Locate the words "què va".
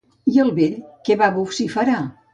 1.09-1.31